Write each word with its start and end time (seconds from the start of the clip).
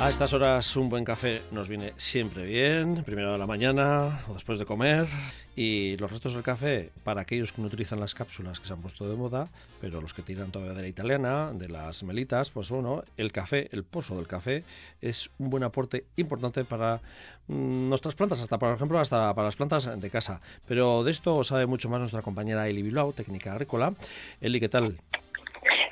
A 0.00 0.08
estas 0.08 0.32
horas 0.32 0.76
un 0.76 0.88
buen 0.88 1.04
café 1.04 1.42
nos 1.52 1.68
viene 1.68 1.92
siempre 1.98 2.44
bien, 2.44 3.04
primero 3.04 3.32
de 3.32 3.38
la 3.38 3.46
mañana 3.46 4.22
o 4.30 4.32
después 4.32 4.58
de 4.58 4.64
comer. 4.64 5.06
Y 5.54 5.98
los 5.98 6.10
restos 6.10 6.32
del 6.32 6.42
café, 6.42 6.88
para 7.04 7.20
aquellos 7.20 7.52
que 7.52 7.60
no 7.60 7.66
utilizan 7.68 8.00
las 8.00 8.14
cápsulas 8.14 8.58
que 8.58 8.66
se 8.66 8.72
han 8.72 8.80
puesto 8.80 9.06
de 9.06 9.14
moda, 9.14 9.48
pero 9.78 10.00
los 10.00 10.14
que 10.14 10.22
tiran 10.22 10.50
todavía 10.50 10.72
de 10.72 10.80
la 10.80 10.88
italiana, 10.88 11.50
de 11.52 11.68
las 11.68 12.02
melitas, 12.02 12.50
pues 12.50 12.70
bueno, 12.70 13.04
el 13.18 13.30
café, 13.30 13.68
el 13.72 13.84
pozo 13.84 14.16
del 14.16 14.26
café, 14.26 14.64
es 15.02 15.30
un 15.38 15.50
buen 15.50 15.64
aporte 15.64 16.06
importante 16.16 16.64
para 16.64 17.02
mm, 17.48 17.90
nuestras 17.90 18.14
plantas, 18.14 18.40
hasta 18.40 18.58
por 18.58 18.74
ejemplo, 18.74 18.98
hasta 18.98 19.34
para 19.34 19.48
las 19.48 19.56
plantas 19.56 20.00
de 20.00 20.10
casa. 20.10 20.40
Pero 20.66 21.04
de 21.04 21.10
esto 21.10 21.44
sabe 21.44 21.66
mucho 21.66 21.90
más 21.90 22.00
nuestra 22.00 22.22
compañera 22.22 22.66
Eli 22.68 22.80
Bilbao, 22.80 23.12
técnica 23.12 23.52
agrícola. 23.52 23.92
Eli, 24.40 24.60
¿qué 24.60 24.70
tal? 24.70 24.96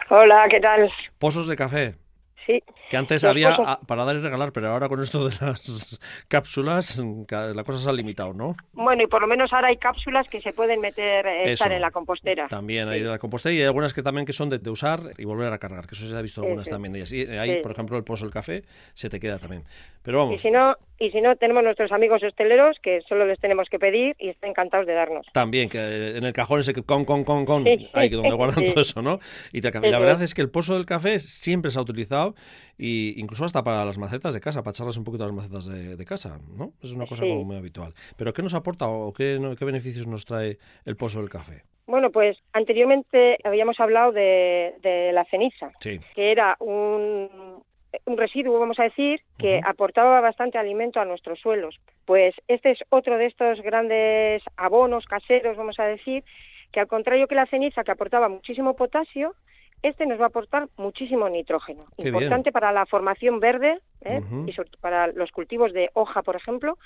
Hola, 0.08 0.46
¿qué 0.48 0.60
tal? 0.60 0.90
Pozos 1.18 1.46
de 1.46 1.56
café. 1.56 2.07
Sí. 2.48 2.62
Que 2.88 2.96
antes 2.96 3.22
Los 3.24 3.30
había 3.30 3.78
para 3.86 4.04
dar 4.06 4.16
y 4.16 4.20
regalar, 4.20 4.52
pero 4.52 4.70
ahora 4.72 4.88
con 4.88 5.02
esto 5.02 5.28
de 5.28 5.36
las 5.38 6.00
cápsulas, 6.28 6.98
la 7.30 7.62
cosa 7.62 7.78
se 7.78 7.90
ha 7.90 7.92
limitado, 7.92 8.32
¿no? 8.32 8.56
Bueno, 8.72 9.02
y 9.02 9.06
por 9.06 9.20
lo 9.20 9.26
menos 9.26 9.52
ahora 9.52 9.68
hay 9.68 9.76
cápsulas 9.76 10.26
que 10.30 10.40
se 10.40 10.54
pueden 10.54 10.80
meter, 10.80 11.26
eh, 11.26 11.52
estar 11.52 11.68
Eso. 11.68 11.76
en 11.76 11.82
la 11.82 11.90
compostera. 11.90 12.48
También 12.48 12.88
hay 12.88 13.02
de 13.02 13.08
la 13.10 13.18
compostera 13.18 13.52
y 13.54 13.58
hay 13.58 13.66
algunas 13.66 13.92
que 13.92 14.02
también 14.02 14.24
que 14.24 14.32
son 14.32 14.48
de, 14.48 14.58
de 14.58 14.70
usar 14.70 15.00
y 15.18 15.26
volver 15.26 15.52
a 15.52 15.58
cargar, 15.58 15.86
que 15.86 15.94
eso 15.94 16.08
se 16.08 16.16
ha 16.16 16.22
visto 16.22 16.40
algunas 16.40 16.64
sí. 16.64 16.70
también 16.72 16.94
de 16.94 17.00
ellas. 17.00 17.12
Y 17.12 17.26
ahí, 17.36 17.56
Sí. 17.56 17.62
por 17.62 17.72
ejemplo, 17.72 17.98
el 17.98 18.04
pozo 18.04 18.24
del 18.24 18.32
café 18.32 18.64
se 18.94 19.10
te 19.10 19.20
queda 19.20 19.38
también. 19.38 19.64
Pero 20.02 20.18
Y 20.18 20.24
vamos, 20.24 20.40
si 20.40 20.50
no, 20.50 20.74
y 20.98 21.10
si 21.10 21.20
no 21.20 21.36
tenemos 21.36 21.62
nuestros 21.62 21.92
amigos 21.92 22.22
hosteleros 22.22 22.76
que 22.82 23.00
solo 23.08 23.26
les 23.26 23.38
tenemos 23.38 23.68
que 23.68 23.78
pedir 23.78 24.16
y 24.18 24.30
están 24.30 24.50
encantados 24.50 24.86
de 24.86 24.94
darnos. 24.94 25.26
también 25.32 25.68
que 25.68 26.16
en 26.16 26.24
el 26.24 26.32
cajón 26.32 26.60
ese 26.60 26.74
con, 26.74 27.04
con, 27.04 27.24
con, 27.24 27.44
con, 27.44 27.64
Sí. 27.64 27.88
ahí 27.92 28.08
donde 28.08 28.32
guardan 28.34 28.64
Sí. 28.66 28.72
todo 28.72 28.80
eso, 28.80 29.02
¿no? 29.02 29.18
Y, 29.52 29.60
te- 29.60 29.70
la 29.72 29.98
verdad 29.98 30.22
es. 30.22 30.34
que 30.34 30.42
el 30.42 30.50
pozo 30.50 30.74
del 30.74 30.86
café 30.86 31.18
siempre 31.18 31.70
se 31.70 31.78
ha 31.78 31.82
utilizado 31.82 32.34
y 32.76 33.18
incluso 33.20 33.44
hasta 33.44 33.62
para 33.64 33.84
las 33.84 33.98
macetas 33.98 34.34
de 34.34 34.40
casa, 34.40 34.62
para 34.62 34.72
echarlas 34.72 34.96
un 34.96 35.04
poquito 35.04 35.24
a 35.24 35.26
las 35.26 35.34
macetas 35.36 35.66
de, 35.66 35.96
de 35.96 36.04
casa, 36.04 36.38
¿no? 36.56 36.72
Es 36.82 36.92
una 36.92 37.06
cosa 37.06 37.22
como 37.22 37.44
muy 37.44 37.56
habitual. 37.56 37.92
Pero 38.16 38.32
¿qué 38.32 38.42
nos 38.42 38.54
aporta 38.54 38.86
o 38.88 39.12
qué, 39.12 39.38
no- 39.40 39.56
qué 39.56 39.64
beneficios 39.64 40.06
nos 40.06 40.24
trae 40.24 40.58
el 40.84 40.96
pozo 40.96 41.20
del 41.20 41.28
café? 41.30 41.62
Bueno, 41.86 42.10
pues 42.10 42.36
anteriormente 42.52 43.38
habíamos 43.44 43.80
hablado 43.80 44.12
de, 44.12 44.74
de 44.82 45.10
la 45.12 45.24
ceniza, 45.24 45.72
que 45.80 46.02
era 46.16 46.54
un, 46.60 47.57
un 48.04 48.16
residuo, 48.16 48.58
vamos 48.58 48.78
a 48.78 48.84
decir, 48.84 49.20
que 49.38 49.60
aportaba 49.64 50.20
bastante 50.20 50.58
alimento 50.58 51.00
a 51.00 51.04
nuestros 51.04 51.40
suelos. 51.40 51.78
Pues 52.04 52.34
este 52.46 52.72
es 52.72 52.78
otro 52.90 53.16
de 53.16 53.26
estos 53.26 53.60
grandes 53.62 54.42
abonos 54.56 55.06
caseros, 55.06 55.56
vamos 55.56 55.78
a 55.78 55.84
decir, 55.84 56.24
que 56.72 56.80
al 56.80 56.88
contrario 56.88 57.28
que 57.28 57.34
la 57.34 57.46
ceniza, 57.46 57.84
que 57.84 57.92
aportaba 57.92 58.28
muchísimo 58.28 58.74
potasio, 58.74 59.34
este 59.82 60.06
nos 60.06 60.20
va 60.20 60.24
a 60.24 60.28
aportar 60.28 60.68
muchísimo 60.76 61.28
nitrógeno. 61.28 61.86
Qué 61.96 62.08
Importante 62.08 62.52
para 62.52 62.72
la 62.72 62.84
formación 62.86 63.40
verde 63.40 63.78
¿eh? 64.02 64.22
Y 64.46 64.52
sobre 64.52 64.70
para 64.80 65.08
los 65.08 65.30
cultivos 65.30 65.72
de 65.72 65.90
hoja, 65.94 66.22
por 66.22 66.36
ejemplo, 66.36 66.78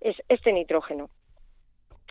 es 0.00 0.16
este 0.28 0.52
nitrógeno. 0.52 1.08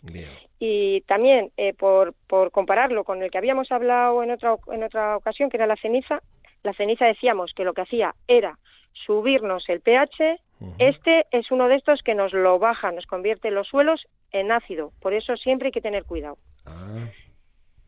Bien. 0.01 0.29
Y 0.59 1.01
también, 1.01 1.51
eh, 1.57 1.73
por, 1.73 2.13
por 2.27 2.51
compararlo 2.51 3.03
con 3.03 3.23
el 3.23 3.31
que 3.31 3.37
habíamos 3.37 3.71
hablado 3.71 4.23
en 4.23 4.31
otra, 4.31 4.55
en 4.71 4.83
otra 4.83 5.17
ocasión, 5.17 5.49
que 5.49 5.57
era 5.57 5.67
la 5.67 5.77
ceniza, 5.77 6.21
la 6.65 6.73
ceniza 6.73 7.05
decíamos 7.05 7.53
que 7.53 7.63
lo 7.63 7.73
que 7.73 7.81
hacía 7.81 8.15
era 8.27 8.57
subirnos 9.05 9.67
el 9.69 9.81
pH, 9.81 10.39
este 10.79 11.25
es 11.31 11.51
uno 11.51 11.67
de 11.67 11.75
estos 11.75 12.01
que 12.01 12.15
nos 12.15 12.33
lo 12.33 12.57
baja, 12.59 12.91
nos 12.91 13.05
convierte 13.05 13.51
los 13.51 13.67
suelos 13.67 14.07
en 14.31 14.51
ácido, 14.51 14.91
por 15.01 15.13
eso 15.13 15.35
siempre 15.37 15.67
hay 15.67 15.71
que 15.71 15.81
tener 15.81 16.05
cuidado. 16.05 16.37
Ah, 16.65 17.05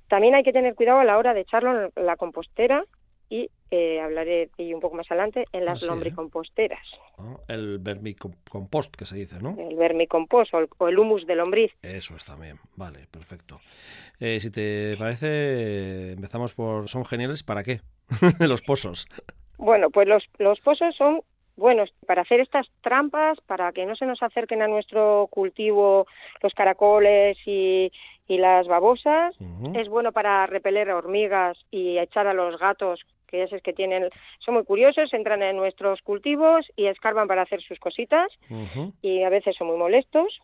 También 0.10 0.36
hay 0.36 0.44
que 0.44 0.54
tener 0.54 0.76
cuidado 0.76 1.00
a 1.00 1.06
la 1.06 1.18
hora 1.18 1.34
de 1.34 1.42
echarlo 1.42 1.90
en 1.96 2.06
la 2.06 2.16
compostera 2.18 2.84
y 3.30 3.50
eh, 3.72 4.00
hablaré 4.00 4.50
de 4.58 4.64
ello 4.64 4.76
un 4.76 4.82
poco 4.82 4.96
más 4.96 5.10
adelante 5.12 5.46
en 5.52 5.66
las 5.66 5.78
Ah, 5.78 5.80
sí, 5.80 5.86
¿eh? 5.86 5.88
lombricomposteras, 5.90 6.88
ah, 7.18 7.38
el 7.48 7.80
vermicompost 7.80 8.96
que 8.96 9.06
se 9.06 9.16
dice, 9.18 9.42
¿no? 9.42 9.56
el 9.58 9.76
vermicompost 9.76 10.54
o 10.54 10.60
el, 10.60 10.68
o 10.78 10.88
el 10.88 11.00
humus 11.00 11.26
de 11.26 11.36
lombriz. 11.36 11.72
Eso 11.82 12.16
es 12.16 12.24
también, 12.26 12.60
vale, 12.76 13.08
perfecto. 13.12 13.60
Eh, 14.20 14.40
si 14.40 14.50
te 14.52 14.96
parece, 14.98 16.12
empezamos 16.14 16.54
por... 16.54 16.88
¿Son 16.90 17.06
geniales 17.06 17.44
para 17.44 17.64
qué? 17.64 17.82
Los 18.40 18.62
pozos. 18.62 19.08
Bueno, 19.58 19.90
pues 19.90 20.08
los, 20.08 20.24
los 20.38 20.62
pozos 20.62 20.96
son 20.96 21.22
buenos 21.56 21.92
para 22.06 22.22
hacer 22.22 22.40
estas 22.40 22.68
trampas, 22.82 23.40
para 23.42 23.72
que 23.72 23.86
no 23.86 23.96
se 23.96 24.06
nos 24.06 24.22
acerquen 24.22 24.62
a 24.62 24.68
nuestro 24.68 25.28
cultivo 25.32 26.06
los 26.42 26.54
caracoles 26.54 27.38
y, 27.46 27.92
y 28.28 28.38
las 28.38 28.68
babosas. 28.68 29.36
Es 29.74 29.90
bueno 29.90 30.12
para 30.12 30.46
repeler 30.46 30.92
hormigas 30.92 31.58
y 31.72 31.98
echar 31.98 32.28
a 32.28 32.34
los 32.34 32.60
gatos, 32.60 33.02
que 33.28 33.44
esos 33.44 33.62
que 33.62 33.74
tienen, 33.74 34.10
son 34.40 34.54
muy 34.54 34.64
curiosos, 34.64 35.14
entran 35.14 35.42
en 35.42 35.58
nuestros 35.58 36.02
cultivos 36.02 36.72
y 36.76 36.86
escarban 36.86 37.28
para 37.28 37.42
hacer 37.42 37.62
sus 37.62 37.80
cositas 37.80 38.32
y 39.02 39.24
a 39.24 39.30
veces 39.30 39.56
son 39.56 39.68
muy 39.68 39.78
molestos. 39.78 40.40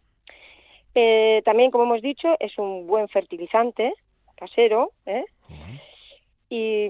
Eh, 0.96 1.42
también, 1.46 1.72
como 1.72 1.86
hemos 1.86 2.02
dicho, 2.02 2.36
es 2.40 2.58
un 2.58 2.88
buen 2.88 3.08
fertilizante 3.10 3.94
casero, 4.36 4.92
¿eh? 5.06 5.26
Y 6.50 6.88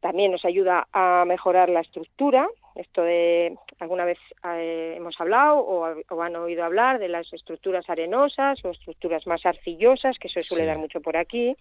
también 0.00 0.32
nos 0.32 0.44
ayuda 0.44 0.88
a 0.92 1.24
mejorar 1.26 1.68
la 1.68 1.80
estructura. 1.80 2.48
Esto 2.74 3.02
de 3.02 3.56
alguna 3.80 4.04
vez 4.04 4.18
eh, 4.44 4.94
hemos 4.96 5.20
hablado 5.20 5.58
o, 5.58 5.84
ha- 5.84 5.96
o 6.10 6.22
han 6.22 6.36
oído 6.36 6.64
hablar 6.64 6.98
de 6.98 7.08
las 7.08 7.30
estructuras 7.32 7.88
arenosas 7.90 8.64
o 8.64 8.70
estructuras 8.70 9.26
más 9.26 9.44
arcillosas, 9.44 10.18
que 10.18 10.28
eso 10.28 10.40
suele 10.42 10.64
Sí. 10.64 10.68
dar 10.68 10.78
mucho 10.78 11.00
por 11.00 11.16
aquí. 11.16 11.54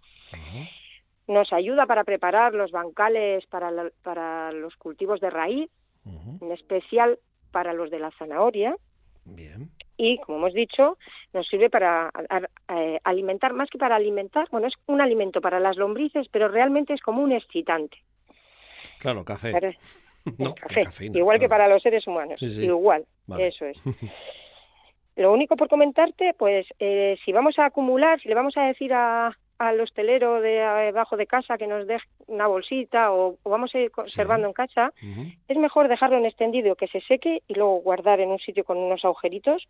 Nos 1.28 1.53
ayuda 1.53 1.85
para 1.85 2.03
preparar 2.03 2.53
los 2.55 2.72
bancales 2.72 3.45
para, 3.47 3.69
la- 3.72 3.91
para 4.03 4.51
los 4.51 4.75
cultivos 4.78 5.19
de 5.19 5.29
raíz, 5.29 5.69
en 6.41 6.51
especial 6.51 7.19
para 7.51 7.73
los 7.73 7.91
de 7.91 7.99
la 7.99 8.11
zanahoria. 8.11 8.75
Bien. 9.25 9.69
Y, 9.97 10.17
como 10.19 10.38
hemos 10.39 10.53
dicho, 10.53 10.97
nos 11.33 11.45
sirve 11.47 11.69
para 11.69 12.09
eh, 12.69 12.99
alimentar, 13.03 13.53
más 13.53 13.69
que 13.69 13.78
para 13.78 13.95
alimentar, 13.97 14.47
bueno, 14.49 14.67
es 14.67 14.73
un 14.88 15.01
alimento 15.01 15.41
para 15.41 15.59
las 15.59 15.78
lombrices, 15.78 16.28
pero 16.29 16.47
realmente 16.47 16.94
es 16.94 17.01
como 17.01 17.22
un 17.22 17.31
excitante. 17.33 17.97
Claro, 19.00 19.23
café. 19.25 19.51
Para- 19.51 19.73
No, 20.38 20.50
el 20.50 20.56
café, 20.56 20.81
cafeína, 20.84 21.17
igual 21.17 21.40
que 21.40 21.47
para 21.50 21.67
los 21.67 21.81
seres 21.81 22.06
humanos, 22.06 22.40
Sí, 22.40 22.50
sí. 22.50 22.66
igual, 22.66 23.06
Vale. 23.25 23.47
eso 23.47 23.66
es. 23.66 23.78
Lo 25.16 25.34
único 25.34 25.56
por 25.56 25.67
comentarte, 25.69 26.34
pues 26.38 26.67
eh, 26.79 27.17
si 27.25 27.31
vamos 27.31 27.57
a 27.59 27.66
acumular, 27.66 28.19
si 28.22 28.29
le 28.29 28.35
vamos 28.35 28.56
a 28.57 28.63
decir 28.67 28.94
a, 28.94 29.35
al 29.59 29.80
hostelero 29.81 30.40
de 30.40 30.64
abajo 30.64 31.18
de 31.18 31.28
casa 31.28 31.58
que 31.58 31.68
nos 31.68 31.86
deje 31.86 32.08
una 32.28 32.47
bolsita 32.47 33.12
o, 33.12 33.38
o 33.44 33.50
vamos 33.50 33.75
a 33.75 33.80
ir 33.80 33.92
conservando 33.92 34.47
en 34.47 34.53
casa, 34.53 34.94
es 35.47 35.58
mejor 35.58 35.90
dejarlo 35.90 36.18
en 36.18 36.25
extendido, 36.25 36.75
que 36.75 36.88
se 36.88 37.02
seque 37.02 37.44
y 37.47 37.56
luego 37.56 37.81
guardar 37.81 38.22
en 38.22 38.30
un 38.30 38.40
sitio 38.40 38.64
con 38.64 38.78
unos 38.78 39.03
agujeritos, 39.03 39.68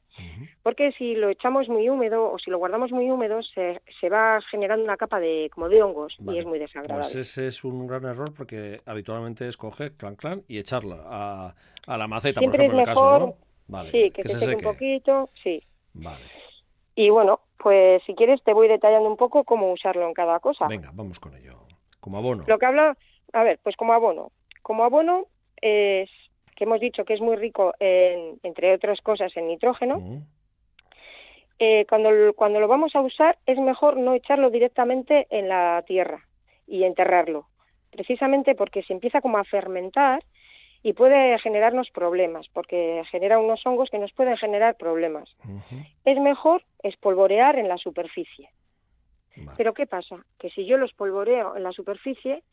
porque 0.62 0.92
si 0.92 1.16
lo 1.16 1.30
echamos 1.30 1.68
muy 1.70 1.90
húmedo 1.90 2.32
o 2.32 2.38
si 2.38 2.52
lo 2.52 2.60
guardamos 2.60 2.92
muy 2.92 3.10
húmedo, 3.10 3.42
se, 3.42 3.82
se 4.00 4.10
va 4.10 4.40
generando 4.52 4.86
una 4.86 4.96
capa 4.96 5.20
de 5.20 5.50
como 5.54 5.68
de 5.70 5.82
hongos 5.82 6.16
Vale, 6.20 6.38
y 6.38 6.42
es 6.42 6.46
muy 6.46 6.60
desagradable. 6.60 7.02
Pues 7.02 7.16
ese 7.16 7.48
es 7.48 7.64
un 7.64 7.88
gran 7.88 8.06
error 8.06 8.32
porque 8.34 8.82
habitualmente 8.86 9.48
es 9.48 9.58
coger 9.58 9.94
clan 9.94 10.16
clan 10.16 10.44
y 10.48 10.60
echarla 10.60 11.04
a, 11.06 11.56
a 11.88 11.98
la 11.98 12.08
maceta, 12.08 12.42
Siempre 12.42 12.60
por 12.60 12.66
ejemplo, 12.66 12.82
es 12.82 12.88
en 12.88 12.92
el 12.92 12.96
caso, 12.96 13.12
mejor, 13.12 13.28
¿no? 13.30 13.36
Vale, 13.68 13.92
sí, 13.92 14.12
que, 14.12 14.28
se, 14.28 14.40
seque 14.40 14.56
un 14.56 14.62
poquito, 14.62 15.30
sí. 15.44 15.64
Vale. 15.94 16.39
Y 17.00 17.10
bueno, 17.12 17.40
pues 17.58 18.04
si 18.04 18.14
quieres 18.14 18.44
te 18.44 18.52
voy 18.52 18.68
detallando 18.68 19.08
un 19.10 19.16
poco 19.16 19.46
cómo 19.46 19.72
usarlo 19.72 20.06
en 20.06 20.14
cada 20.14 20.42
cosa. 20.42 20.68
Venga, 20.68 20.92
vamos 20.94 21.18
con 21.18 21.34
ello. 21.34 21.54
Como 22.02 22.18
abono. 22.18 22.44
Lo 22.46 22.60
que 22.60 22.66
habla, 22.66 22.98
a 23.32 23.44
ver, 23.44 23.58
pues 23.64 23.78
como 23.78 23.94
abono. 23.94 24.34
Como 24.62 24.84
abono 24.84 25.28
es 25.62 26.10
que 26.58 26.66
hemos 26.66 26.82
dicho 26.82 27.06
que 27.06 27.14
es 27.14 27.22
muy 27.22 27.38
rico 27.38 27.74
en, 27.80 28.38
entre 28.44 28.74
otras 28.74 29.00
cosas, 29.00 29.32
en 29.38 29.48
nitrógeno. 29.48 30.26
Eh, 31.58 31.86
cuando, 31.88 32.34
cuando 32.34 32.60
lo 32.60 32.68
vamos 32.68 32.94
a 32.98 33.02
usar 33.02 33.38
es 33.46 33.58
mejor 33.58 33.96
no 33.96 34.14
echarlo 34.14 34.50
directamente 34.50 35.26
en 35.30 35.48
la 35.48 35.82
tierra 35.88 36.28
y 36.68 36.84
enterrarlo, 36.84 37.48
precisamente 37.92 38.56
porque 38.56 38.84
se 38.84 38.92
empieza 38.92 39.22
como 39.22 39.38
a 39.38 39.46
fermentar 39.46 40.22
y 40.82 40.94
puede 40.94 41.38
generarnos 41.40 41.90
problemas, 41.92 42.48
porque 42.54 43.04
genera 43.12 43.40
unos 43.40 43.66
hongos 43.66 43.90
que 43.90 44.00
nos 44.00 44.14
pueden 44.14 44.38
generar 44.38 44.76
problemas. 44.78 45.30
Es 46.06 46.20
mejor 46.20 46.64
espolvorear 46.84 47.58
en 47.58 47.68
la 47.68 47.78
superficie. 47.78 48.50
Vale. 49.36 49.58
Pero 49.58 49.74
¿qué 49.74 49.86
pasa? 49.86 50.18
Que 50.38 50.50
si 50.50 50.66
yo 50.66 50.78
los 50.78 50.94
polvoreo 50.94 51.56
en 51.56 51.64
la 51.64 51.72
superficie, 51.72 52.44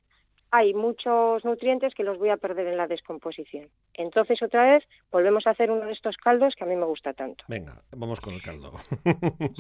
hay 0.50 0.74
muchos 0.74 1.44
nutrientes 1.44 1.94
que 1.94 2.04
los 2.04 2.18
voy 2.18 2.30
a 2.30 2.36
perder 2.36 2.68
en 2.68 2.76
la 2.76 2.86
descomposición. 2.86 3.68
Entonces, 3.94 4.40
otra 4.42 4.72
vez, 4.72 4.84
volvemos 5.10 5.46
a 5.46 5.50
hacer 5.50 5.70
uno 5.70 5.86
de 5.86 5.92
estos 5.92 6.16
caldos 6.16 6.54
que 6.54 6.64
a 6.64 6.66
mí 6.66 6.76
me 6.76 6.86
gusta 6.86 7.12
tanto. 7.12 7.44
Venga, 7.48 7.82
vamos 7.92 8.20
con 8.20 8.34
el 8.34 8.42
caldo. 8.42 8.72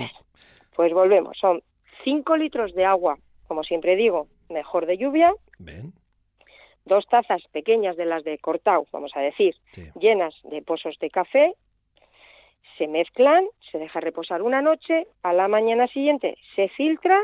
Pues 0.74 0.92
volvemos, 0.92 1.38
son 1.38 1.62
5 2.04 2.36
litros 2.36 2.74
de 2.74 2.84
agua, 2.84 3.16
como 3.46 3.64
siempre 3.64 3.96
digo, 3.96 4.28
mejor 4.50 4.84
de 4.84 4.98
lluvia, 4.98 5.32
dos 6.86 7.06
tazas 7.06 7.42
pequeñas 7.52 7.96
de 7.96 8.06
las 8.06 8.24
de 8.24 8.38
cortao, 8.38 8.86
vamos 8.92 9.12
a 9.14 9.20
decir, 9.20 9.54
sí. 9.72 9.90
llenas 10.00 10.34
de 10.44 10.62
pozos 10.62 10.98
de 10.98 11.10
café, 11.10 11.54
se 12.78 12.88
mezclan, 12.88 13.44
se 13.70 13.78
deja 13.78 14.00
reposar 14.00 14.42
una 14.42 14.62
noche, 14.62 15.06
a 15.22 15.32
la 15.32 15.48
mañana 15.48 15.86
siguiente 15.88 16.38
se 16.54 16.68
filtra 16.68 17.20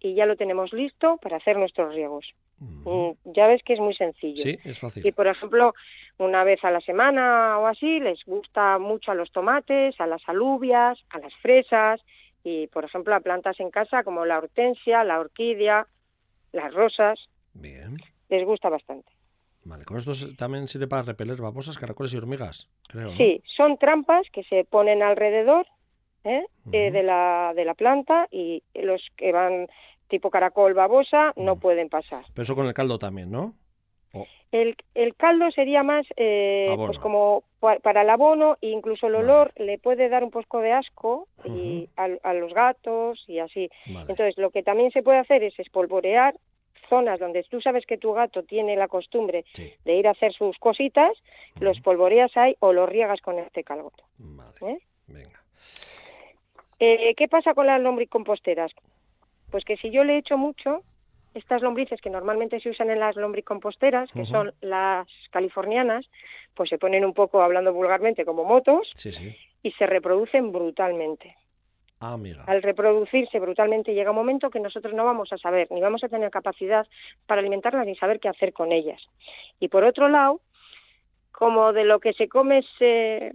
y 0.00 0.14
ya 0.14 0.26
lo 0.26 0.36
tenemos 0.36 0.72
listo 0.72 1.16
para 1.18 1.36
hacer 1.38 1.56
nuestros 1.56 1.94
riegos. 1.94 2.34
Mm, 2.58 3.10
Ya 3.24 3.46
ves 3.48 3.62
que 3.62 3.74
es 3.74 3.80
muy 3.80 3.94
sencillo. 3.94 4.42
Sí, 4.42 4.58
es 4.64 4.78
fácil. 4.78 5.06
Y 5.06 5.12
por 5.12 5.26
ejemplo, 5.26 5.74
una 6.18 6.42
vez 6.44 6.64
a 6.64 6.70
la 6.70 6.80
semana 6.80 7.58
o 7.58 7.66
así, 7.66 8.00
les 8.00 8.24
gusta 8.24 8.78
mucho 8.78 9.10
a 9.12 9.14
los 9.14 9.30
tomates, 9.30 10.00
a 10.00 10.06
las 10.06 10.26
alubias, 10.28 10.98
a 11.10 11.18
las 11.18 11.34
fresas 11.36 12.00
y, 12.42 12.66
por 12.68 12.84
ejemplo, 12.84 13.14
a 13.14 13.20
plantas 13.20 13.60
en 13.60 13.70
casa 13.70 14.04
como 14.04 14.24
la 14.24 14.38
hortensia, 14.38 15.04
la 15.04 15.20
orquídea, 15.20 15.86
las 16.52 16.72
rosas. 16.72 17.28
Bien. 17.52 17.98
Les 18.28 18.44
gusta 18.44 18.68
bastante. 18.68 19.10
Vale, 19.64 19.84
con 19.84 19.96
esto 19.96 20.12
también 20.36 20.68
sirve 20.68 20.86
para 20.86 21.02
repeler 21.02 21.40
babosas, 21.40 21.78
caracoles 21.78 22.14
y 22.14 22.16
hormigas, 22.18 22.68
creo. 22.88 23.06
¿no? 23.10 23.16
Sí, 23.16 23.42
son 23.44 23.78
trampas 23.78 24.26
que 24.32 24.44
se 24.44 24.64
ponen 24.64 25.02
alrededor 25.02 25.66
¿eh? 26.24 26.44
Eh, 26.72 26.90
de, 26.90 27.02
la, 27.02 27.52
de 27.54 27.64
la 27.64 27.74
planta 27.74 28.28
y 28.30 28.62
los 28.74 29.02
que 29.16 29.32
van 29.32 29.66
tipo 30.08 30.30
caracol, 30.30 30.74
babosa, 30.74 31.32
no 31.36 31.56
pueden 31.56 31.88
pasar. 31.88 32.24
Pero 32.32 32.42
eso 32.44 32.54
con 32.54 32.66
el 32.66 32.74
caldo 32.74 32.98
también, 32.98 33.30
¿no? 33.30 33.54
El, 34.52 34.76
el 34.94 35.14
caldo 35.16 35.50
sería 35.50 35.82
más 35.82 36.06
eh, 36.16 36.72
pues 36.86 36.98
como 36.98 37.42
pa- 37.60 37.78
para 37.80 38.02
el 38.02 38.10
abono 38.10 38.56
e 38.62 38.68
incluso 38.68 39.08
el 39.08 39.12
Vale. 39.14 39.24
olor 39.24 39.52
le 39.56 39.78
puede 39.78 40.08
dar 40.08 40.22
un 40.24 40.30
poco 40.30 40.60
de 40.60 40.72
asco 40.72 41.28
y 41.44 41.88
a, 41.96 42.08
a 42.22 42.32
los 42.32 42.54
gatos 42.54 43.24
y 43.28 43.40
así. 43.40 43.68
Vale. 43.86 44.06
Entonces 44.12 44.38
lo 44.38 44.50
que 44.50 44.62
también 44.62 44.92
se 44.92 45.02
puede 45.02 45.18
hacer 45.18 45.42
es 45.42 45.58
espolvorear 45.58 46.34
zonas 46.88 47.18
donde 47.20 47.42
tú 47.44 47.60
sabes 47.60 47.84
que 47.86 47.98
tu 47.98 48.12
gato 48.12 48.42
tiene 48.42 48.76
la 48.76 48.88
costumbre 48.88 49.44
Sí, 49.52 49.72
de 49.84 49.94
ir 49.96 50.06
a 50.08 50.12
hacer 50.12 50.32
sus 50.32 50.56
cositas, 50.58 51.12
lo 51.60 51.70
espolvoreas 51.70 52.36
ahí 52.36 52.56
o 52.60 52.72
lo 52.72 52.86
riegas 52.86 53.20
con 53.20 53.38
este 53.38 53.64
caldo. 53.64 53.92
vale. 54.18 54.54
¿eh? 54.62 54.78
Venga. 55.06 55.40
Eh, 56.78 57.14
¿Qué 57.16 57.28
pasa 57.28 57.54
con 57.54 57.66
las 57.66 57.80
lombricomposteras? 57.80 58.72
Pues 59.50 59.64
que 59.64 59.76
si 59.76 59.90
yo 59.90 60.04
le 60.04 60.18
echo 60.18 60.36
mucho, 60.36 60.82
estas 61.34 61.62
lombrices 61.62 62.00
que 62.00 62.10
normalmente 62.10 62.60
se 62.60 62.70
usan 62.70 62.90
en 62.90 63.00
las 63.00 63.16
lombricomposteras, 63.16 64.10
que 64.12 64.24
son 64.26 64.52
las 64.60 65.06
californianas, 65.30 66.06
pues 66.54 66.68
se 66.68 66.78
ponen 66.78 67.04
un 67.04 67.14
poco, 67.14 67.42
hablando 67.42 67.72
vulgarmente, 67.72 68.24
como 68.24 68.44
motos 68.44 68.90
Sí, 68.94 69.12
sí. 69.12 69.36
y 69.62 69.70
se 69.72 69.86
reproducen 69.86 70.52
brutalmente. 70.52 71.36
Ah. 71.98 72.18
Al 72.46 72.62
reproducirse 72.62 73.40
brutalmente 73.40 73.94
llega 73.94 74.10
un 74.10 74.16
momento 74.16 74.50
que 74.50 74.60
nosotros 74.60 74.92
no 74.92 75.04
vamos 75.04 75.32
a 75.32 75.38
saber, 75.38 75.66
ni 75.70 75.80
vamos 75.80 76.04
a 76.04 76.08
tener 76.08 76.30
capacidad 76.30 76.86
para 77.26 77.40
alimentarlas, 77.40 77.86
ni 77.86 77.96
saber 77.96 78.20
qué 78.20 78.28
hacer 78.28 78.52
con 78.52 78.70
ellas. 78.70 79.02
Y 79.60 79.68
por 79.68 79.82
otro 79.84 80.08
lado, 80.08 80.40
como 81.32 81.72
de 81.72 81.84
lo 81.84 81.98
que 82.00 82.12
se 82.12 82.28
come 82.28 82.62
se 82.78 83.32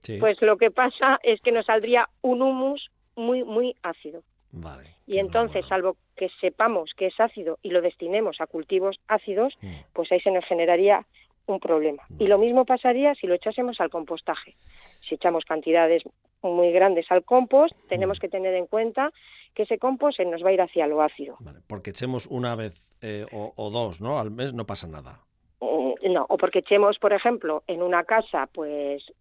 Sí. 0.00 0.18
pues 0.18 0.42
lo 0.42 0.56
que 0.56 0.72
pasa 0.72 1.20
es 1.22 1.40
que 1.42 1.52
nos 1.52 1.66
saldría 1.66 2.08
un 2.22 2.42
humus 2.42 2.90
muy, 3.14 3.44
muy 3.44 3.76
ácido. 3.84 4.24
Vale. 4.50 4.96
Y 5.06 5.18
entonces, 5.18 5.64
salvo 5.66 5.96
que 6.16 6.28
sepamos 6.40 6.92
que 6.94 7.06
es 7.06 7.20
ácido 7.20 7.58
y 7.62 7.70
lo 7.70 7.80
destinemos 7.82 8.40
a 8.40 8.46
cultivos 8.48 9.00
ácidos, 9.06 9.56
Mm. 9.62 9.72
pues 9.92 10.10
ahí 10.10 10.20
se 10.20 10.32
nos 10.32 10.44
generaría 10.44 11.06
un 11.46 11.60
problema. 11.60 12.02
Y 12.18 12.26
lo 12.26 12.36
mismo 12.38 12.64
pasaría 12.64 13.14
si 13.14 13.26
lo 13.28 13.34
echásemos 13.34 13.80
al 13.80 13.90
compostaje. 13.90 14.56
Si 15.08 15.14
echamos 15.14 15.44
cantidades 15.44 16.02
muy 16.42 16.72
grandes 16.72 17.06
al 17.10 17.24
compost, 17.24 17.74
tenemos 17.88 18.18
que 18.18 18.28
tener 18.28 18.54
en 18.54 18.66
cuenta 18.66 19.12
que 19.54 19.62
ese 19.64 19.78
compost 19.78 20.16
se 20.16 20.24
nos 20.24 20.44
va 20.44 20.48
a 20.48 20.52
ir 20.52 20.60
hacia 20.62 20.86
lo 20.86 21.02
ácido. 21.02 21.36
Vale, 21.40 21.60
porque 21.68 21.90
echemos 21.90 22.26
una 22.26 22.54
vez 22.56 22.74
eh, 23.00 23.26
o, 23.32 23.52
o 23.56 23.70
dos, 23.70 24.00
¿no? 24.00 24.18
Al 24.18 24.30
mes 24.30 24.54
no 24.54 24.64
pasa 24.66 24.86
nada. 24.86 25.20
Mm, 25.60 26.12
No, 26.12 26.26
o 26.28 26.36
porque 26.36 26.58
echemos, 26.60 26.98
por 26.98 27.12
ejemplo, 27.12 27.62
en 27.66 27.82
una 27.82 28.04
casa, 28.04 28.48
pues 28.52 29.12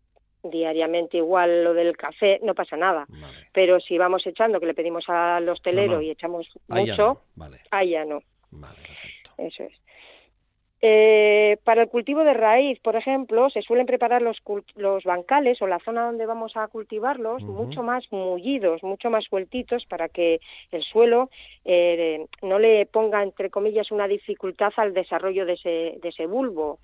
diariamente 0.44 1.18
igual 1.18 1.64
lo 1.64 1.74
del 1.74 1.96
café, 1.96 2.40
no 2.44 2.56
pasa 2.56 2.76
nada. 2.76 3.06
Vale. 3.10 3.48
pero 3.54 3.80
si 3.80 3.98
vamos 3.98 4.26
echando, 4.26 4.60
que 4.60 4.66
le 4.66 4.74
pedimos 4.74 5.08
al 5.08 5.48
hostelero 5.48 5.94
No, 5.94 5.98
no. 5.98 6.02
y 6.02 6.10
echamos 6.10 6.48
Ahí 6.70 6.88
ya 6.88 6.94
mucho, 6.94 7.04
no. 7.08 7.22
Vale, 7.36 7.62
ahí 7.70 7.90
ya 7.92 8.06
no, 8.06 8.22
vale, 8.50 8.78
perfecto. 8.82 9.32
eso 9.38 9.64
es. 9.64 9.74
Eh, 10.84 11.58
para 11.64 11.84
el 11.84 11.90
cultivo 11.90 12.24
de 12.24 12.34
raíz, 12.34 12.80
por 12.80 12.96
ejemplo, 12.96 13.52
se 13.52 13.62
suelen 13.62 13.86
preparar 13.86 14.24
los, 14.24 14.42
los 14.76 15.04
bancales 15.04 15.62
o 15.62 15.68
la 15.68 15.78
zona 15.78 16.06
donde 16.06 16.26
vamos 16.26 16.58
a 16.58 16.68
cultivarlos 16.70 17.44
mucho 17.44 17.84
más 17.84 18.12
mullidos, 18.12 18.82
mucho 18.82 19.12
más 19.12 19.26
sueltitos 19.26 19.86
para 19.86 20.10
que 20.10 20.40
el 20.72 20.82
suelo 20.82 21.30
eh, 21.66 22.26
no 22.42 22.58
le 22.58 22.88
ponga, 22.88 23.22
entre 23.22 23.52
comillas, 23.52 23.92
una 23.92 24.08
dificultad 24.08 24.74
al 24.78 24.96
desarrollo 24.96 25.46
de 25.46 25.54
ese, 25.54 26.00
de 26.02 26.10
ese 26.10 26.26
bulbo. 26.26 26.80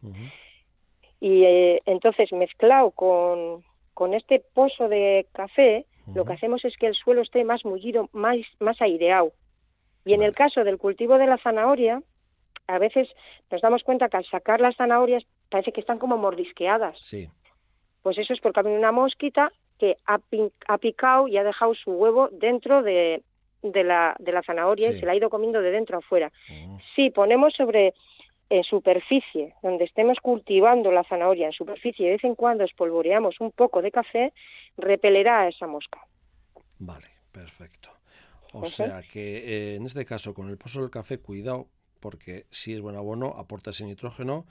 Y 1.19 1.43
eh, 1.45 1.81
entonces, 1.88 2.31
mezclado 2.33 2.91
con, 2.91 3.63
con 3.95 4.13
este 4.13 4.43
pozo 4.53 4.89
de 4.89 5.25
café, 5.31 5.88
lo 6.13 6.23
que 6.23 6.33
hacemos 6.33 6.63
es 6.65 6.77
que 6.77 6.85
el 6.85 6.93
suelo 6.93 7.21
esté 7.21 7.43
más 7.43 7.65
mullido, 7.65 8.09
más, 8.13 8.38
más 8.59 8.79
aireado. 8.79 9.33
Y 10.05 10.13
en 10.13 10.21
el 10.21 10.33
caso 10.35 10.63
del 10.63 10.77
cultivo 10.77 11.17
de 11.17 11.25
la 11.25 11.38
zanahoria, 11.39 12.01
a 12.67 12.77
veces 12.79 13.07
nos 13.51 13.61
damos 13.61 13.83
cuenta 13.83 14.09
que 14.09 14.17
al 14.17 14.25
sacar 14.25 14.59
las 14.61 14.75
zanahorias 14.75 15.23
parece 15.49 15.71
que 15.71 15.81
están 15.81 15.99
como 15.99 16.17
mordisqueadas. 16.17 16.97
Sí, 17.01 17.29
Pues 18.01 18.17
eso 18.17 18.33
es 18.33 18.39
porque 18.41 18.59
ha 18.59 18.63
venido 18.63 18.79
una 18.79 18.91
mosquita 18.91 19.51
que 19.79 19.95
ha, 20.05 20.19
ha 20.67 20.77
picado 20.77 21.27
y 21.27 21.37
ha 21.37 21.43
dejado 21.43 21.73
su 21.75 21.91
huevo 21.91 22.29
dentro 22.31 22.81
de, 22.83 23.21
de, 23.61 23.83
la, 23.83 24.15
de 24.19 24.31
la 24.31 24.41
zanahoria 24.43 24.89
Sí. 24.91 24.97
y 24.97 24.99
se 24.99 25.05
la 25.05 25.11
ha 25.11 25.15
ido 25.15 25.29
comiendo 25.29 25.61
de 25.61 25.71
dentro 25.71 25.97
a 25.97 25.99
afuera. 25.99 26.31
Mm, 26.49 26.77
Si 26.95 27.09
ponemos 27.11 27.53
sobre 27.53 27.93
en 28.49 28.63
superficie, 28.63 29.53
donde 29.61 29.83
estemos 29.83 30.19
cultivando 30.21 30.89
la 30.91 31.03
zanahoria 31.03 31.47
en 31.47 31.51
superficie, 31.53 32.03
y 32.05 32.07
de 32.07 32.15
vez 32.15 32.23
en 32.23 32.33
cuando 32.35 32.63
espolvoreamos 32.63 33.39
un 33.41 33.51
poco 33.51 33.81
de 33.81 33.91
café, 33.91 34.31
repelerá 34.77 35.41
a 35.41 35.47
esa 35.49 35.67
mosca. 35.67 35.99
Vale, 36.79 37.07
perfecto. 37.31 37.89
O 38.53 38.63
sea 38.65 39.01
que 39.03 39.73
eh, 39.73 39.75
en 39.75 39.85
este 39.85 40.05
caso 40.05 40.33
con 40.33 40.47
el 40.49 40.57
pozo 40.57 40.79
del 40.81 40.89
café, 40.89 41.19
cuidado, 41.19 41.67
porque 42.07 42.45
sí 42.51 42.74
es 42.74 42.80
buen 42.80 42.95
abono, 42.95 43.36
aporta 43.38 43.71
ese 43.71 43.83
nitrógeno, 43.83 44.45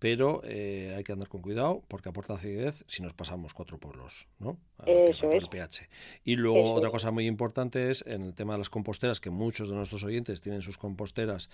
pero 0.00 0.40
eh, 0.44 0.92
hay 0.96 1.04
que 1.04 1.12
andar 1.12 1.28
con 1.28 1.40
cuidado 1.40 1.82
porque 1.86 2.08
aporta 2.08 2.34
acidez 2.34 2.84
si 2.88 3.00
nos 3.00 3.14
pasamos 3.14 3.54
cuatro 3.54 3.78
pueblos, 3.78 4.26
¿no? 4.40 4.56
Eso 4.84 5.30
es. 5.30 5.44
el 5.44 5.48
pH. 5.48 5.88
Y 6.24 6.34
luego 6.34 6.58
Eso 6.64 6.74
otra 6.74 6.90
cosa 6.90 7.12
muy 7.12 7.26
importante 7.28 7.90
es 7.90 8.04
en 8.08 8.22
el 8.22 8.34
tema 8.34 8.54
de 8.54 8.58
las 8.58 8.70
composteras, 8.70 9.20
que 9.20 9.30
muchos 9.30 9.68
de 9.68 9.76
nuestros 9.76 10.02
oyentes 10.02 10.40
tienen 10.40 10.62
sus 10.62 10.78
composteras, 10.78 11.48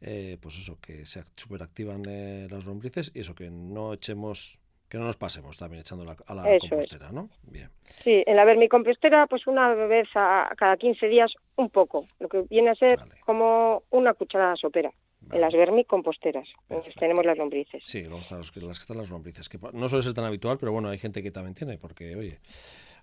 eh, 0.00 0.38
pues 0.40 0.56
eso, 0.56 0.78
que 0.80 1.04
se 1.04 1.22
superactivan 1.36 2.02
eh, 2.08 2.48
las 2.50 2.64
lombrices 2.64 3.12
y 3.14 3.20
eso, 3.20 3.34
que 3.34 3.50
no 3.50 3.92
echemos, 3.92 4.58
que 4.88 4.96
no 4.96 5.04
nos 5.04 5.16
pasemos 5.18 5.58
también 5.58 5.80
echando 5.82 6.04
la- 6.06 6.16
a 6.26 6.34
la 6.34 6.42
Eso 6.54 6.64
es. 6.64 6.70
compostera, 6.70 7.12
¿no? 7.12 7.28
Bien. 7.42 7.68
Sí, 8.02 8.22
en 8.26 8.36
la 8.36 8.44
vermicompostera, 8.46 9.26
pues 9.26 9.46
una 9.46 9.74
vez 9.74 10.08
a 10.14 10.50
cada 10.56 10.76
15 10.78 11.06
días, 11.08 11.32
un 11.56 11.68
poco, 11.70 12.06
lo 12.20 12.28
que 12.28 12.42
viene 12.50 12.70
a 12.70 12.74
ser 12.74 12.98
Vale. 12.98 13.16
como 13.24 13.82
una 13.90 14.14
cucharada 14.14 14.56
sopera 14.56 14.90
Vale. 15.28 15.40
las 15.40 15.52
vermicomposteras, 15.54 16.48
Perfecto. 16.68 17.00
tenemos 17.00 17.24
las 17.24 17.36
lombrices. 17.38 17.82
Sí, 17.86 18.02
luego 18.02 18.18
están 18.18 18.38
los 18.38 18.54
las 18.56 18.78
que 18.78 18.82
están 18.82 18.96
las 18.98 19.10
lombrices, 19.10 19.48
que 19.48 19.58
no 19.72 19.88
suele 19.88 20.02
ser 20.02 20.14
tan 20.14 20.24
habitual, 20.24 20.58
pero 20.58 20.72
bueno, 20.72 20.88
hay 20.88 20.98
gente 20.98 21.22
que 21.22 21.30
también 21.30 21.54
tiene, 21.54 21.78
porque, 21.78 22.14
oye, 22.16 22.38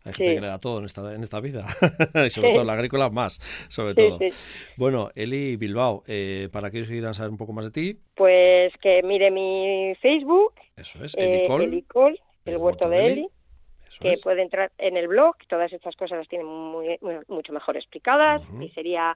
hay 0.04 0.14
gente 0.14 0.30
Sí. 0.30 0.36
que 0.36 0.42
le 0.42 0.48
da 0.48 0.60
todo 0.60 0.80
en 0.80 0.86
esta, 0.86 1.14
en 1.14 1.22
esta 1.22 1.40
vida, 1.40 1.66
y 2.26 2.30
sobre 2.30 2.48
Sí. 2.50 2.52
todo 2.54 2.62
en 2.62 2.68
la 2.68 2.74
agrícola 2.74 3.10
más, 3.10 3.40
sobre 3.70 3.94
Sí, 3.94 3.96
todo. 3.96 4.20
Bueno, 4.78 5.10
Eli 5.16 5.56
Bilbao, 5.58 6.04
eh, 6.08 6.50
para 6.52 6.68
aquellos 6.70 6.88
que 6.88 6.94
quieran 6.96 7.14
saber 7.14 7.30
un 7.32 7.38
poco 7.38 7.54
más 7.54 7.66
de 7.66 7.72
ti, 7.72 8.00
Pues 8.16 8.74
que 8.82 9.04
mire 9.04 9.30
mi 9.32 9.94
Facebook, 10.02 10.54
eso 10.76 11.04
es, 11.04 11.16
eh, 11.16 11.36
Elicol, 11.38 11.64
Elicol, 11.64 12.20
el 12.46 12.58
huerto 12.58 12.90
de 12.90 13.06
Eli, 13.14 13.28
eso 13.88 14.00
que 14.02 14.12
es, 14.14 14.22
puede 14.22 14.42
entrar 14.42 14.72
en 14.78 14.98
el 14.98 15.08
blog, 15.08 15.36
todas 15.48 15.72
estas 15.74 15.96
cosas 15.96 16.18
las 16.18 16.28
tienen 16.28 16.48
muy, 16.48 16.98
muy- 17.02 17.20
mucho 17.28 17.52
mejor 17.54 17.76
explicadas, 17.78 18.42
y 18.60 18.70
sería 18.70 19.16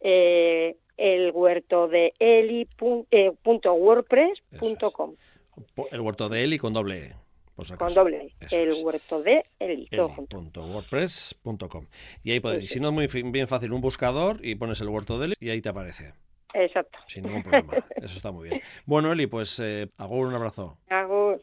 eh, 0.00 0.76
el 0.96 1.30
huerto 1.32 1.88
de 1.88 2.12
eli 2.18 2.66
pun- 2.78 3.06
eh, 3.10 3.32
punto 3.42 3.72
wordpress.com, 3.74 5.14
Po- 5.74 5.88
el 5.90 6.00
huerto 6.00 6.28
de 6.28 6.44
Eli 6.44 6.58
con 6.58 6.72
doble 6.72 6.98
E, 7.06 7.14
con 7.76 7.92
doble 7.94 8.16
E, 8.40 8.44
Eso 8.44 8.56
el 8.56 8.68
es. 8.70 8.82
huerto 8.84 9.20
de 9.22 9.42
Eli. 9.58 9.88
Eli.wordpress.com 9.90 11.86
y 12.22 12.30
ahí 12.32 12.40
podéis, 12.40 12.64
Eso 12.64 12.74
si 12.74 12.80
no 12.80 12.88
es 12.88 12.94
muy 12.94 13.06
bien 13.30 13.48
fácil, 13.48 13.72
un 13.72 13.80
buscador 13.80 14.44
y 14.44 14.54
pones 14.54 14.80
el 14.80 14.88
huerto 14.88 15.18
de 15.18 15.26
Eli 15.26 15.34
y 15.40 15.50
ahí 15.50 15.60
te 15.60 15.68
aparece, 15.68 16.14
Exacto. 16.54 16.98
sin 17.06 17.24
ningún 17.24 17.42
problema, 17.42 17.84
eso 17.96 18.16
está 18.16 18.30
muy 18.30 18.48
bien. 18.48 18.60
Bueno, 18.86 19.12
Eli, 19.12 19.26
pues 19.26 19.58
eh, 19.60 19.88
hago 19.96 20.16
un 20.16 20.34
abrazo. 20.34 20.78
Hago 20.88 21.36